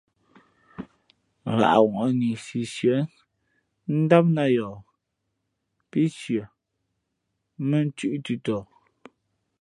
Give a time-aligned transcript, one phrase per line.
[1.59, 2.97] Ghǎʼŋwαʼnǐ siī sʉα
[3.99, 4.75] ndām nāt yαα
[5.89, 6.43] pí sʉα
[7.67, 8.57] mᾱ nthʉ̄ʼ ntʉtɔ.